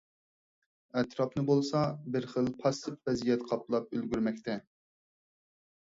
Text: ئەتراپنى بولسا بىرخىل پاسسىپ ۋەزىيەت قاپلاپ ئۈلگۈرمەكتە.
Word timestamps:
ئەتراپنى 1.01 1.43
بولسا 1.51 1.83
بىرخىل 2.17 2.51
پاسسىپ 2.65 3.13
ۋەزىيەت 3.13 3.47
قاپلاپ 3.53 3.97
ئۈلگۈرمەكتە. 3.97 4.61